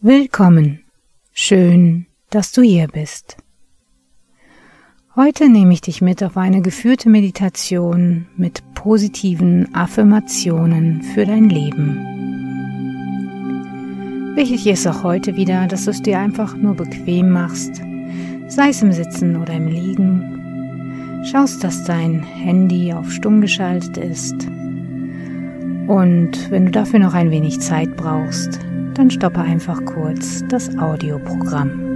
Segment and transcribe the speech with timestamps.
[0.00, 0.84] Willkommen.
[1.32, 3.38] Schön, dass du hier bist.
[5.16, 12.31] Heute nehme ich dich mit auf eine geführte Meditation mit positiven Affirmationen für dein Leben.
[14.34, 17.82] Wichtig ist auch heute wieder, dass du es dir einfach nur bequem machst,
[18.48, 21.22] sei es im Sitzen oder im Liegen.
[21.30, 24.34] Schaust, dass dein Handy auf stumm geschaltet ist.
[25.86, 28.58] Und wenn du dafür noch ein wenig Zeit brauchst,
[28.94, 31.91] dann stoppe einfach kurz das Audioprogramm.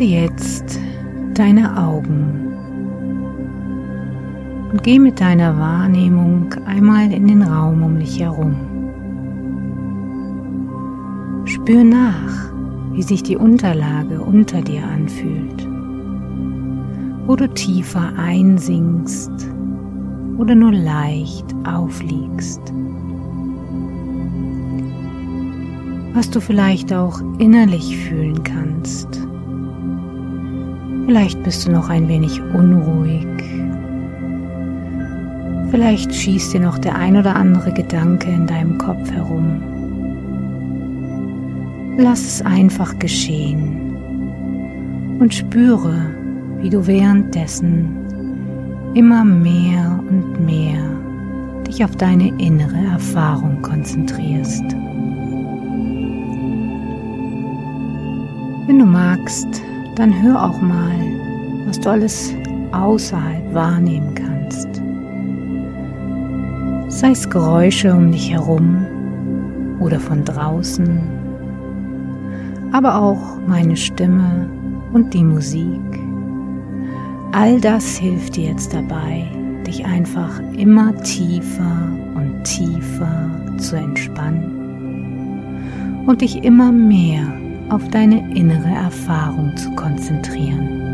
[0.00, 0.80] Schließe jetzt
[1.34, 2.54] deine Augen
[4.72, 8.54] und geh mit deiner Wahrnehmung einmal in den Raum um dich herum.
[11.44, 12.50] Spür nach,
[12.92, 15.68] wie sich die Unterlage unter dir anfühlt,
[17.26, 19.50] wo du tiefer einsinkst
[20.38, 22.62] oder nur leicht aufliegst.
[26.14, 29.29] Was du vielleicht auch innerlich fühlen kannst.
[31.10, 33.26] Vielleicht bist du noch ein wenig unruhig.
[35.72, 39.60] Vielleicht schießt dir noch der ein oder andere Gedanke in deinem Kopf herum.
[41.98, 46.14] Lass es einfach geschehen und spüre,
[46.60, 47.88] wie du währenddessen
[48.94, 50.78] immer mehr und mehr
[51.66, 54.62] dich auf deine innere Erfahrung konzentrierst.
[58.68, 59.60] Wenn du magst,
[59.96, 60.94] dann hör auch mal,
[61.66, 62.34] was du alles
[62.72, 64.68] außerhalb wahrnehmen kannst.
[66.88, 68.86] Sei es Geräusche um dich herum
[69.80, 71.00] oder von draußen,
[72.72, 74.48] aber auch meine Stimme
[74.92, 75.80] und die Musik.
[77.32, 79.28] All das hilft dir jetzt dabei,
[79.66, 84.60] dich einfach immer tiefer und tiefer zu entspannen
[86.06, 87.39] und dich immer mehr
[87.70, 90.89] auf deine innere Erfahrung zu konzentrieren.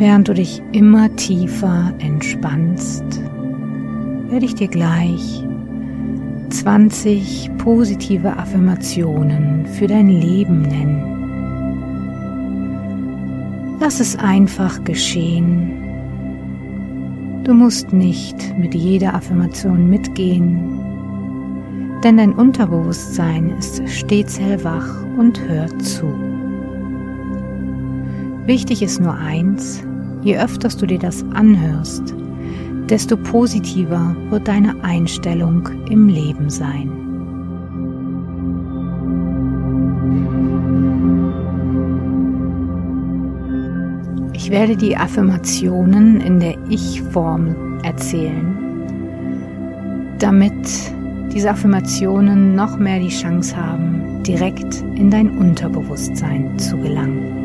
[0.00, 3.04] Während du dich immer tiefer entspannst,
[4.30, 5.44] werde ich dir gleich
[6.48, 11.18] 20 positive Affirmationen für dein Leben nennen.
[13.78, 15.72] Lass es einfach geschehen.
[17.44, 20.80] Du musst nicht mit jeder Affirmation mitgehen,
[22.02, 26.29] denn dein Unterbewusstsein ist stets hellwach und hört zu.
[28.46, 29.82] Wichtig ist nur eins,
[30.22, 32.14] je öfters du dir das anhörst,
[32.88, 36.90] desto positiver wird deine Einstellung im Leben sein.
[44.32, 48.56] Ich werde die Affirmationen in der Ich-Form erzählen,
[50.18, 50.52] damit
[51.32, 57.39] diese Affirmationen noch mehr die Chance haben, direkt in dein Unterbewusstsein zu gelangen.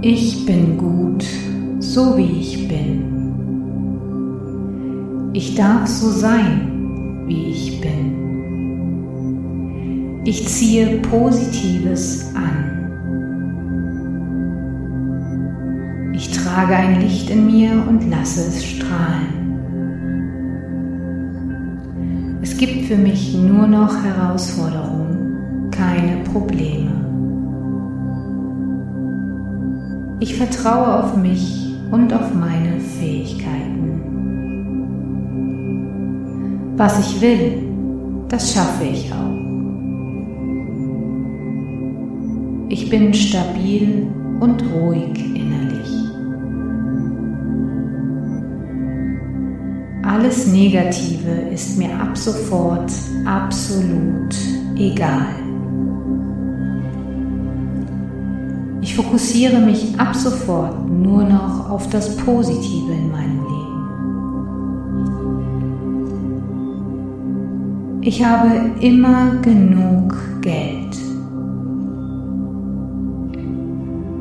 [0.00, 1.24] Ich bin gut,
[1.80, 3.02] so wie ich bin.
[5.32, 8.12] Ich darf so sein, wie ich bin.
[10.24, 12.76] Ich ziehe Positives an.
[16.14, 19.34] Ich trage ein Licht in mir und lasse es strahlen.
[22.40, 27.07] Es gibt für mich nur noch Herausforderungen, keine Probleme.
[30.20, 34.02] Ich vertraue auf mich und auf meine Fähigkeiten.
[36.76, 37.62] Was ich will,
[38.28, 39.28] das schaffe ich auch.
[42.68, 44.08] Ich bin stabil
[44.40, 45.88] und ruhig innerlich.
[50.02, 52.92] Alles Negative ist mir ab sofort
[53.24, 54.34] absolut
[54.76, 55.47] egal.
[58.98, 63.78] Fokussiere mich ab sofort nur noch auf das Positive in meinem Leben.
[68.02, 70.96] Ich habe immer genug Geld.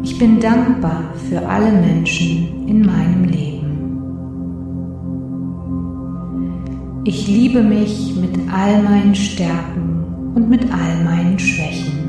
[0.03, 3.47] Ich bin dankbar für alle Menschen in meinem Leben.
[7.03, 10.03] Ich liebe mich mit all meinen Stärken
[10.35, 12.06] und mit all meinen Schwächen.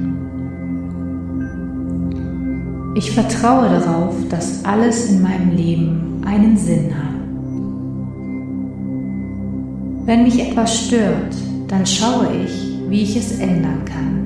[2.98, 7.14] Ich vertraue darauf, dass alles in meinem Leben einen Sinn hat.
[10.04, 11.36] Wenn mich etwas stört,
[11.68, 12.50] dann schaue ich,
[12.88, 14.18] wie ich es ändern kann.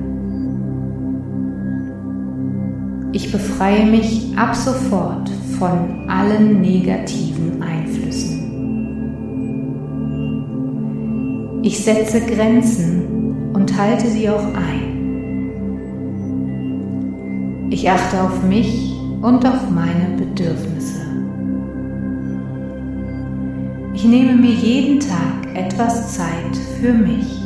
[3.11, 5.29] Ich befreie mich ab sofort
[5.59, 8.39] von allen negativen Einflüssen.
[11.61, 14.72] Ich setze Grenzen und halte sie auch ein.
[17.69, 21.01] Ich achte auf mich und auf meine Bedürfnisse.
[23.93, 27.41] Ich nehme mir jeden Tag etwas Zeit für mich.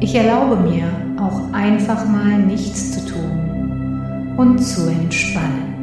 [0.00, 0.84] Ich erlaube mir,
[1.18, 5.73] auch einfach mal nichts zu tun und zu entspannen.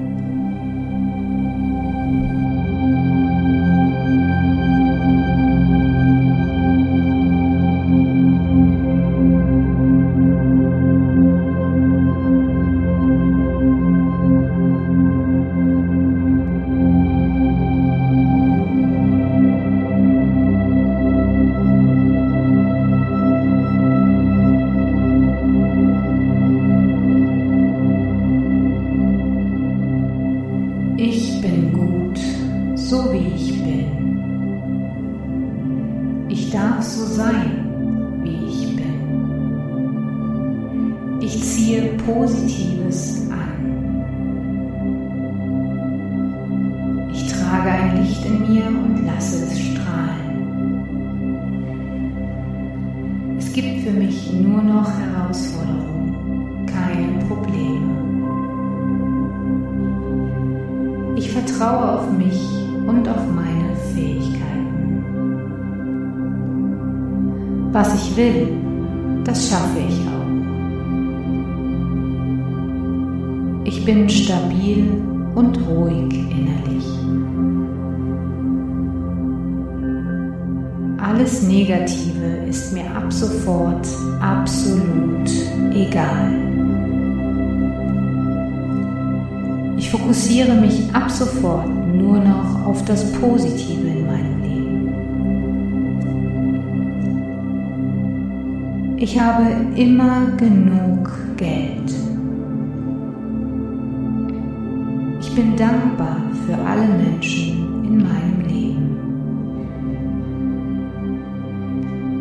[42.06, 43.52] Positives an.
[47.14, 50.28] Ich trage ein Licht in mir und lasse es strahlen.
[53.38, 57.92] Es gibt für mich nur noch Herausforderungen, keine Probleme.
[61.16, 62.42] Ich vertraue auf mich
[62.88, 64.71] und auf meine Fähigkeiten.
[67.72, 68.50] Was ich will,
[69.24, 70.22] das schaffe ich auch.
[73.64, 74.92] Ich bin stabil
[75.36, 76.86] und ruhig innerlich.
[80.98, 83.88] Alles Negative ist mir ab sofort
[84.20, 85.30] absolut
[85.74, 86.34] egal.
[89.78, 94.51] Ich fokussiere mich ab sofort nur noch auf das Positive in meinem Leben.
[99.04, 101.92] Ich habe immer genug Geld.
[105.20, 109.00] Ich bin dankbar für alle Menschen in meinem Leben.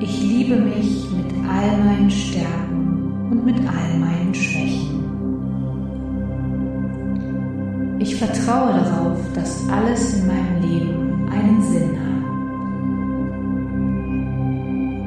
[0.00, 5.04] Ich liebe mich mit all meinen Stärken und mit all meinen Schwächen.
[7.99, 12.06] Ich vertraue darauf, dass alles in meinem Leben einen Sinn hat.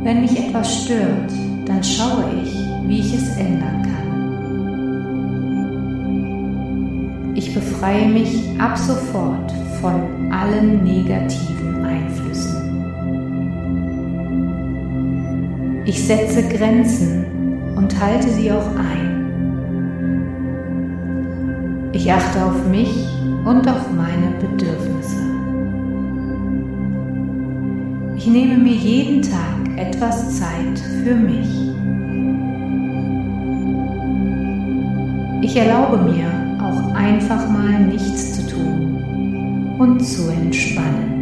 [0.03, 1.34] Wenn mich etwas stört,
[1.65, 2.53] dann schaue ich,
[2.88, 3.93] wie ich es ändern kann.
[7.36, 9.51] Ich befreie mich ab sofort
[9.82, 12.53] von allen negativen Einflüssen.
[15.86, 17.25] Ich setze Grenzen
[17.75, 19.13] und halte sie auch ein.
[21.91, 23.08] Ich achte auf mich
[23.46, 25.22] und auf meine Bedürfnisse.
[28.15, 31.74] Ich nehme mir jeden Tag etwas Zeit für mich.
[35.42, 36.30] Ich erlaube mir,
[36.62, 41.12] auch einfach mal nichts zu tun und zu entspannen.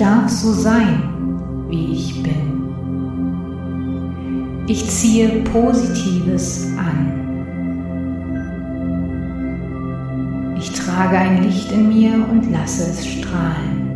[0.00, 1.02] Darf so sein,
[1.68, 2.64] wie ich bin.
[4.66, 7.12] Ich ziehe Positives an.
[10.58, 13.90] Ich trage ein Licht in mir und lasse es strahlen.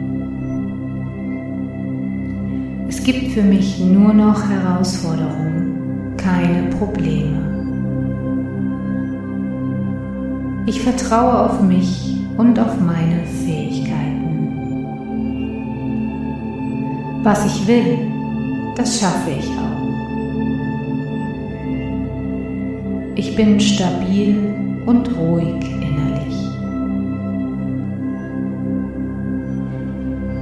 [2.88, 7.40] Es gibt für mich nur noch Herausforderungen, keine Probleme.
[10.66, 13.23] Ich vertraue auf mich und auf meine
[17.24, 17.98] Was ich will,
[18.76, 19.64] das schaffe ich auch.
[23.14, 24.36] Ich bin stabil
[24.84, 26.36] und ruhig innerlich.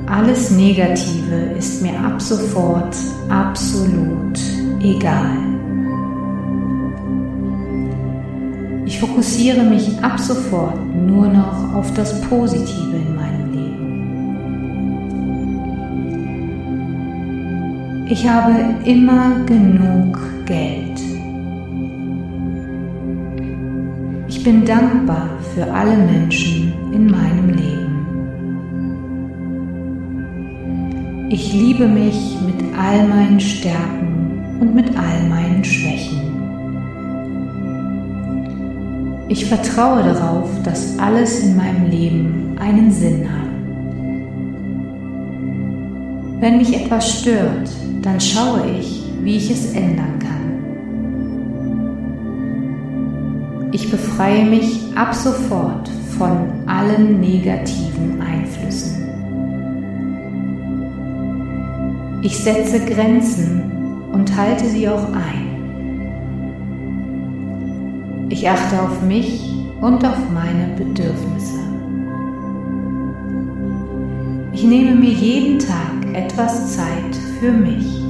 [0.07, 2.97] Alles Negative ist mir ab sofort
[3.29, 4.41] absolut
[4.81, 5.39] egal.
[8.85, 12.92] Ich fokussiere mich ab sofort nur noch auf das Positive
[18.13, 18.53] Ich habe
[18.85, 21.01] immer genug Geld.
[24.29, 28.07] Ich bin dankbar für alle Menschen in meinem Leben.
[31.31, 36.21] Ich liebe mich mit all meinen Stärken und mit all meinen Schwächen.
[39.31, 43.39] Ich vertraue darauf, dass alles in meinem Leben einen Sinn hat.
[46.43, 47.71] Wenn mich etwas stört,
[48.03, 50.43] dann schaue ich, wie ich es ändern kann.
[53.73, 59.09] Ich befreie mich ab sofort von allen negativen Einflüssen.
[62.23, 63.63] Ich setze Grenzen
[64.13, 65.43] und halte sie auch ein.
[68.29, 69.43] Ich achte auf mich
[69.81, 71.61] und auf meine Bedürfnisse.
[74.53, 78.01] Ich nehme mir jeden Tag etwas Zeit für mich.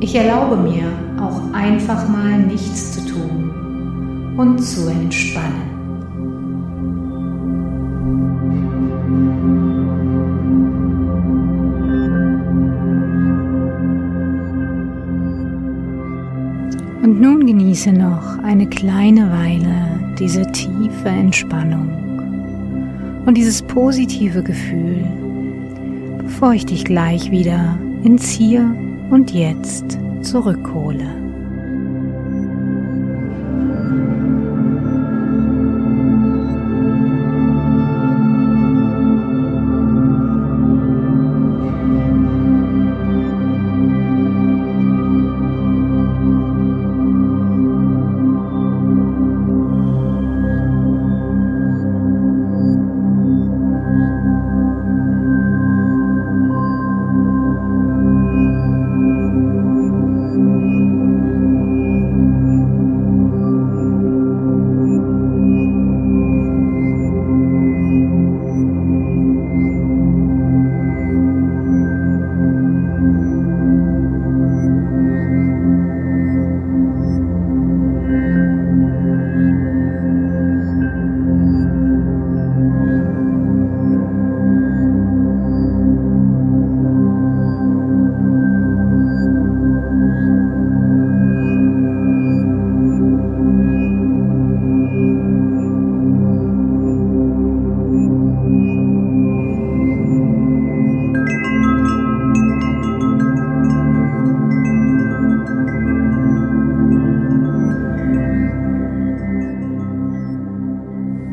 [0.00, 0.84] Ich erlaube mir
[1.18, 5.72] auch einfach mal nichts zu tun und zu entspannen.
[17.02, 21.88] Und nun genieße noch eine kleine Weile diese tiefe Entspannung
[23.24, 25.06] und dieses positive Gefühl,
[26.24, 28.74] bevor ich dich gleich wieder ins Hier
[29.10, 31.23] und Jetzt zurückhole.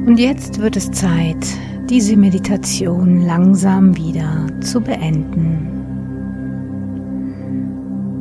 [0.05, 1.45] Und jetzt wird es Zeit,
[1.89, 5.67] diese Meditation langsam wieder zu beenden.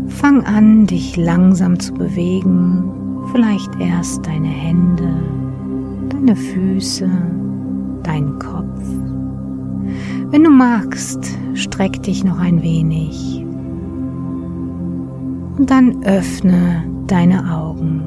[0.09, 2.85] Fang an, dich langsam zu bewegen,
[3.33, 5.09] vielleicht erst deine Hände,
[6.11, 7.09] deine Füße,
[8.03, 8.83] deinen Kopf.
[10.31, 13.45] Wenn du magst, streck dich noch ein wenig
[15.57, 18.03] und dann öffne deine Augen.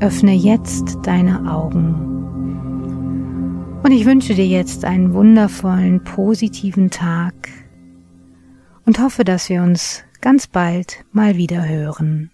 [0.00, 2.15] Öffne jetzt deine Augen
[3.86, 7.34] und ich wünsche dir jetzt einen wundervollen, positiven Tag
[8.84, 12.32] und hoffe, dass wir uns ganz bald mal wieder hören.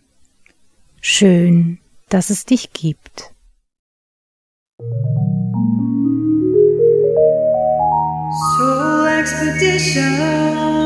[1.03, 1.79] Schön,
[2.09, 3.35] dass es dich gibt.
[8.57, 10.82] Soul Expedition